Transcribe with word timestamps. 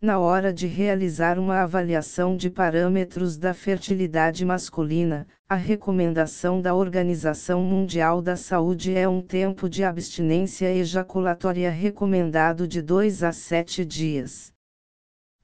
na 0.00 0.18
hora 0.18 0.50
de 0.50 0.66
realizar 0.66 1.38
uma 1.38 1.60
avaliação 1.60 2.34
de 2.34 2.48
parâmetros 2.48 3.36
da 3.36 3.52
fertilidade 3.52 4.46
masculina, 4.46 5.26
a 5.46 5.54
recomendação 5.54 6.58
da 6.58 6.74
Organização 6.74 7.62
Mundial 7.62 8.22
da 8.22 8.34
Saúde 8.34 8.96
é 8.96 9.06
um 9.06 9.20
tempo 9.20 9.68
de 9.68 9.84
abstinência 9.84 10.74
ejaculatória 10.74 11.70
recomendado 11.70 12.66
de 12.66 12.80
2 12.80 13.22
a 13.22 13.30
7 13.30 13.84
dias. 13.84 14.50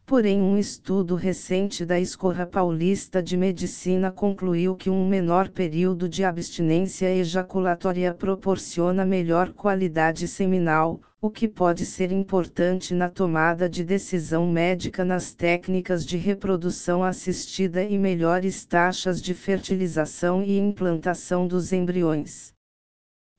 Porém, 0.06 0.40
um 0.40 0.56
estudo 0.56 1.16
recente 1.16 1.84
da 1.84 2.00
Escorra 2.00 2.46
Paulista 2.46 3.22
de 3.22 3.36
Medicina 3.36 4.10
concluiu 4.10 4.74
que 4.74 4.88
um 4.88 5.06
menor 5.06 5.50
período 5.50 6.08
de 6.08 6.24
abstinência 6.24 7.14
ejaculatória 7.14 8.14
proporciona 8.14 9.04
melhor 9.04 9.52
qualidade 9.52 10.26
seminal, 10.26 11.00
o 11.26 11.30
que 11.30 11.48
pode 11.48 11.84
ser 11.84 12.12
importante 12.12 12.94
na 12.94 13.10
tomada 13.10 13.68
de 13.68 13.82
decisão 13.82 14.46
médica 14.48 15.04
nas 15.04 15.34
técnicas 15.34 16.06
de 16.06 16.16
reprodução 16.16 17.02
assistida 17.02 17.82
e 17.82 17.98
melhores 17.98 18.64
taxas 18.64 19.20
de 19.20 19.34
fertilização 19.34 20.40
e 20.40 20.56
implantação 20.56 21.48
dos 21.48 21.72
embriões. 21.72 22.54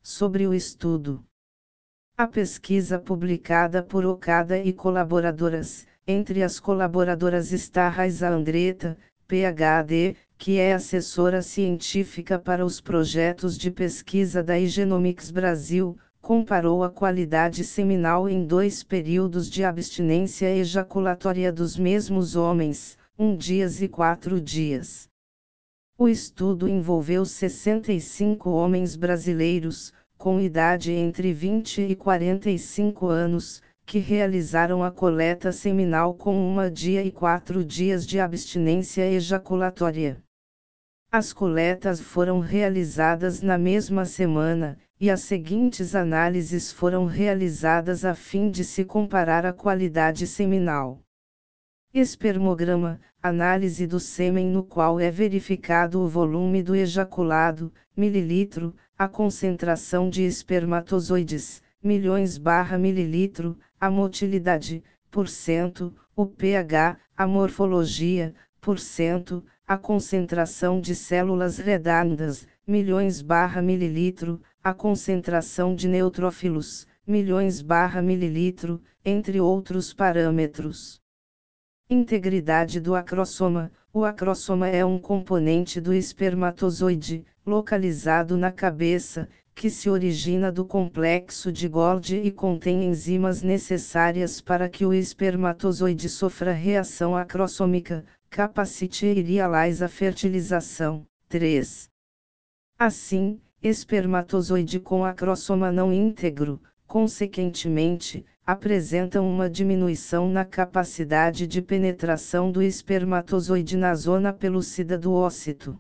Sobre 0.03 0.45
o 0.45 0.53
estudo. 0.53 1.23
A 2.17 2.27
pesquisa 2.27 2.99
publicada 2.99 3.81
por 3.81 4.05
Okada 4.05 4.59
e 4.59 4.73
colaboradoras 4.73 5.87
entre 6.05 6.43
as 6.43 6.59
colaboradoras 6.59 7.53
está 7.53 7.87
Raiza 7.87 8.27
Andretta, 8.27 8.97
PhD, 9.29 10.17
que 10.37 10.59
é 10.59 10.73
assessora 10.73 11.41
científica 11.41 12.37
para 12.37 12.65
os 12.65 12.81
projetos 12.81 13.57
de 13.57 13.71
pesquisa 13.71 14.43
da 14.43 14.59
Igenomics 14.59 15.31
Brasil, 15.31 15.97
comparou 16.27 16.83
a 16.83 16.89
qualidade 16.89 17.63
seminal 17.63 18.27
em 18.27 18.45
dois 18.45 18.83
períodos 18.83 19.49
de 19.49 19.63
abstinência 19.63 20.53
ejaculatória 20.53 21.53
dos 21.53 21.77
mesmos 21.77 22.35
homens, 22.35 22.97
um 23.17 23.33
dias 23.33 23.81
e 23.81 23.87
quatro 23.87 24.41
dias. 24.41 25.07
O 25.97 26.09
estudo 26.09 26.67
envolveu 26.67 27.23
65 27.23 28.49
homens 28.49 28.97
brasileiros, 28.97 29.93
com 30.17 30.37
idade 30.37 30.91
entre 30.91 31.31
20 31.31 31.83
e 31.83 31.95
45 31.95 33.07
anos, 33.07 33.61
que 33.85 33.97
realizaram 33.97 34.83
a 34.83 34.91
coleta 34.91 35.53
seminal 35.53 36.13
com 36.13 36.35
uma 36.35 36.69
dia 36.69 37.05
e 37.05 37.09
quatro 37.09 37.63
dias 37.63 38.05
de 38.05 38.19
abstinência 38.19 39.09
ejaculatória. 39.09 40.21
As 41.09 41.31
coletas 41.31 42.01
foram 42.01 42.41
realizadas 42.41 43.41
na 43.41 43.57
mesma 43.57 44.03
semana, 44.03 44.77
e 44.99 45.09
as 45.11 45.21
seguintes 45.21 45.93
análises 45.93 46.71
foram 46.71 47.05
realizadas 47.05 48.03
a 48.03 48.15
fim 48.15 48.49
de 48.49 48.63
se 48.63 48.83
comparar 48.83 49.45
a 49.45 49.53
qualidade 49.53 50.25
seminal. 50.25 51.01
Espermograma, 51.93 52.99
análise 53.21 53.85
do 53.85 53.99
sêmen 53.99 54.47
no 54.47 54.63
qual 54.63 54.99
é 54.99 55.09
verificado 55.11 56.01
o 56.01 56.07
volume 56.07 56.63
do 56.63 56.75
ejaculado, 56.75 57.71
mililitro, 57.95 58.75
a 58.97 59.07
concentração 59.07 60.09
de 60.09 60.23
espermatozoides, 60.23 61.61
milhões 61.81 62.37
barra 62.37 62.77
mililitro, 62.77 63.57
a 63.79 63.89
motilidade, 63.89 64.83
por 65.11 65.27
cento, 65.27 65.95
o 66.15 66.25
pH, 66.25 66.97
a 67.15 67.27
morfologia, 67.27 68.33
por 68.59 68.79
cento, 68.79 69.43
a 69.67 69.77
concentração 69.77 70.81
de 70.81 70.95
células 70.95 71.57
redondas, 71.57 72.47
milhões 72.65 73.21
barra 73.21 73.61
mililitro, 73.61 74.41
a 74.67 74.73
concentração 74.73 75.73
de 75.73 75.87
neutrófilos, 75.87 76.85
milhões 77.07 77.61
barra 77.61 78.01
mililitro, 78.01 78.81
entre 79.05 79.39
outros 79.39 79.93
parâmetros. 79.93 80.99
Integridade 81.89 82.81
do 82.81 82.93
acrossoma. 82.93 83.71
O 83.93 84.03
acrossoma 84.03 84.67
é 84.67 84.83
um 84.83 84.99
componente 84.99 85.79
do 85.79 85.93
espermatozoide, 85.93 87.25
localizado 87.45 88.35
na 88.35 88.51
cabeça, 88.51 89.29
que 89.55 89.69
se 89.69 89.89
origina 89.89 90.51
do 90.51 90.65
complexo 90.65 91.49
de 91.49 91.69
Golgi 91.69 92.17
e 92.17 92.29
contém 92.29 92.83
enzimas 92.83 93.41
necessárias 93.41 94.41
para 94.41 94.67
que 94.67 94.85
o 94.85 94.93
espermatozoide 94.93 96.09
sofra 96.09 96.51
reação 96.51 97.15
acrossômica, 97.15 98.03
capacite 98.29 99.05
e 99.05 99.21
realize 99.21 99.81
a 99.81 99.87
fertilização. 99.87 101.07
3. 101.29 101.89
Assim, 102.77 103.39
espermatozoide 103.61 104.79
com 104.79 105.03
acrossoma 105.03 105.71
não 105.71 105.91
íntegro, 105.91 106.61
consequentemente, 106.85 108.25
apresentam 108.45 109.29
uma 109.29 109.49
diminuição 109.49 110.29
na 110.29 110.45
capacidade 110.45 111.47
de 111.47 111.61
penetração 111.61 112.51
do 112.51 112.61
espermatozoide 112.61 113.75
na 113.75 113.93
zona 113.95 114.31
pelúcida 114.31 114.97
do 114.97 115.13
ócito. 115.13 115.77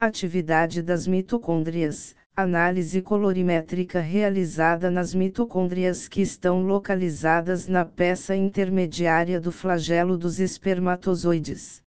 Atividade 0.00 0.82
das 0.82 1.06
mitocôndrias 1.06 2.14
Análise 2.36 3.00
colorimétrica 3.00 4.00
realizada 4.00 4.90
nas 4.90 5.14
mitocôndrias 5.14 6.08
que 6.08 6.20
estão 6.20 6.64
localizadas 6.66 7.68
na 7.68 7.84
peça 7.84 8.34
intermediária 8.34 9.40
do 9.40 9.52
flagelo 9.52 10.18
dos 10.18 10.40
espermatozoides. 10.40 11.83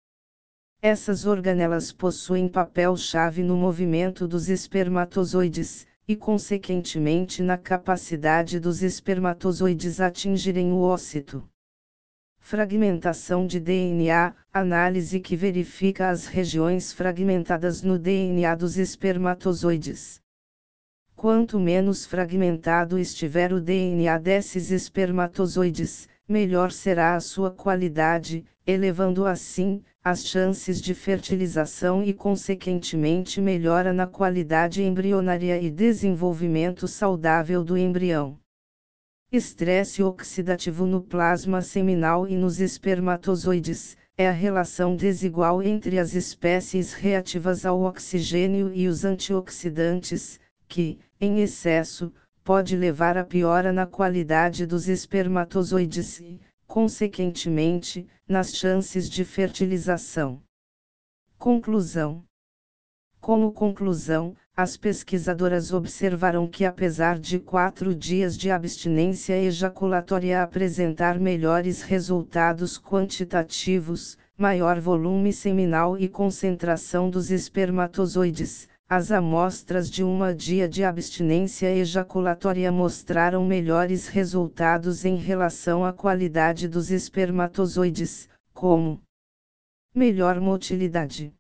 Essas 0.87 1.25
organelas 1.25 1.91
possuem 1.93 2.47
papel-chave 2.47 3.43
no 3.43 3.57
movimento 3.57 4.29
dos 4.29 4.51
espermatozoides, 4.51 5.87
e 6.07 6.15
consequentemente 6.15 7.43
na 7.43 7.57
capacidade 7.57 8.61
dos 8.61 8.83
espermatozoides 8.83 9.99
atingirem 9.99 10.73
o 10.73 10.83
ócito. 10.83 11.43
Fragmentação 12.39 13.47
de 13.47 13.59
DNA 13.59 14.35
análise 14.53 15.21
que 15.21 15.35
verifica 15.35 16.11
as 16.11 16.27
regiões 16.27 16.93
fragmentadas 16.93 17.81
no 17.81 17.99
DNA 17.99 18.55
dos 18.55 18.77
espermatozoides. 18.77 20.21
Quanto 21.17 21.59
menos 21.59 22.05
fragmentado 22.05 22.99
estiver 22.99 23.55
o 23.55 23.59
DNA 23.59 24.19
desses 24.19 24.71
espermatozoides, 24.71 26.11
melhor 26.29 26.71
será 26.71 27.15
a 27.15 27.21
sua 27.21 27.51
qualidade, 27.51 28.45
elevando 28.67 29.25
assim 29.25 29.83
as 30.07 30.27
chances 30.27 30.83
de 30.83 30.93
fertilização 30.93 32.05
e, 32.05 32.13
consequentemente, 32.13 33.41
melhora 33.41 33.91
na 33.91 34.07
qualidade 34.07 34.83
embrionária 34.83 35.59
e 35.59 35.71
desenvolvimento 35.71 36.87
saudável 36.87 37.65
do 37.65 37.75
embrião. 37.75 38.39
Estresse 39.33 40.03
oxidativo 40.03 40.85
no 40.85 41.01
plasma 41.01 41.63
seminal 41.63 42.29
e 42.29 42.37
nos 42.37 42.61
espermatozoides 42.61 43.97
é 44.15 44.29
a 44.29 44.31
relação 44.31 44.95
desigual 44.95 45.63
entre 45.63 45.99
as 45.99 46.15
espécies 46.15 46.93
reativas 46.93 47.65
ao 47.65 47.81
oxigênio 47.81 48.71
e 48.75 48.87
os 48.87 49.07
antioxidantes 49.07 50.39
que, 50.69 50.99
em 51.19 51.41
excesso, 51.41 52.13
pode 52.45 52.77
levar 52.77 53.17
a 53.17 53.25
piora 53.25 53.73
na 53.73 53.87
qualidade 53.87 54.67
dos 54.67 54.87
espermatozoides 54.87 56.21
e, 56.21 56.39
consequentemente, 56.75 58.05
nas 58.29 58.53
chances 58.53 59.09
de 59.09 59.25
fertilização. 59.25 60.43
Conclusão: 61.39 62.25
Como 63.21 63.53
conclusão, 63.53 64.35
as 64.57 64.77
pesquisadoras 64.77 65.73
observaram 65.73 66.49
que, 66.49 66.65
apesar 66.65 67.17
de 67.17 67.39
quatro 67.39 67.95
dias 67.95 68.37
de 68.37 68.51
abstinência 68.51 69.41
ejaculatória 69.41 70.43
apresentar 70.43 71.17
melhores 71.17 71.81
resultados 71.81 72.77
quantitativos, 72.77 74.19
maior 74.37 74.81
volume 74.81 75.33
seminal 75.33 75.97
e 75.97 76.09
concentração 76.09 77.09
dos 77.09 77.31
espermatozoides, 77.31 78.69
as 78.89 79.11
amostras 79.11 79.91
de 79.91 80.05
uma 80.05 80.35
dia 80.35 80.69
de 80.69 80.85
abstinência 80.85 81.75
ejaculatória 81.75 82.71
mostraram 82.71 83.45
melhores 83.45 84.09
resultados 84.09 85.05
em 85.05 85.17
relação 85.17 85.85
à 85.85 85.93
qualidade 85.93 86.69
dos 86.69 86.91
espermatozoides, 86.91 88.29
como 88.53 89.01
melhor 89.95 90.39
motilidade, 90.39 91.33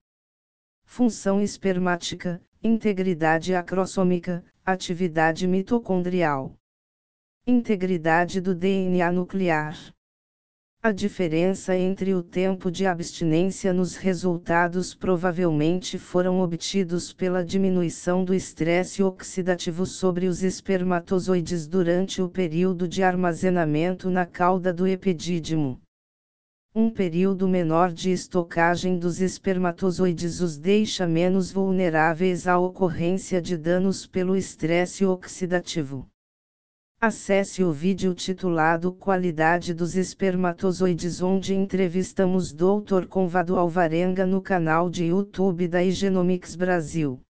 função 0.84 1.40
espermática, 1.40 2.40
integridade 2.62 3.54
acrossômica, 3.54 4.42
atividade 4.64 5.46
mitocondrial, 5.46 6.56
integridade 7.46 8.40
do 8.40 8.54
DNA 8.54 9.12
nuclear. 9.12 9.76
A 10.86 10.92
diferença 10.92 11.74
entre 11.74 12.12
o 12.12 12.22
tempo 12.22 12.70
de 12.70 12.84
abstinência 12.84 13.72
nos 13.72 13.96
resultados 13.96 14.94
provavelmente 14.94 15.98
foram 15.98 16.42
obtidos 16.42 17.10
pela 17.10 17.42
diminuição 17.42 18.22
do 18.22 18.34
estresse 18.34 19.02
oxidativo 19.02 19.86
sobre 19.86 20.26
os 20.26 20.42
espermatozoides 20.42 21.66
durante 21.66 22.20
o 22.20 22.28
período 22.28 22.86
de 22.86 23.02
armazenamento 23.02 24.10
na 24.10 24.26
cauda 24.26 24.74
do 24.74 24.86
epidídimo. 24.86 25.80
Um 26.74 26.90
período 26.90 27.48
menor 27.48 27.90
de 27.90 28.12
estocagem 28.12 28.98
dos 28.98 29.22
espermatozoides 29.22 30.42
os 30.42 30.58
deixa 30.58 31.06
menos 31.06 31.50
vulneráveis 31.50 32.46
à 32.46 32.58
ocorrência 32.58 33.40
de 33.40 33.56
danos 33.56 34.06
pelo 34.06 34.36
estresse 34.36 35.02
oxidativo. 35.06 36.06
Acesse 37.06 37.62
o 37.62 37.70
vídeo 37.70 38.14
titulado 38.14 38.90
Qualidade 38.90 39.74
dos 39.74 39.94
espermatozoides 39.94 41.20
onde 41.20 41.54
entrevistamos 41.54 42.50
Dr. 42.50 43.06
Convado 43.06 43.58
Alvarenga 43.58 44.24
no 44.24 44.40
canal 44.40 44.88
de 44.88 45.04
YouTube 45.04 45.68
da 45.68 45.84
Igenomics 45.84 46.56
Brasil. 46.56 47.20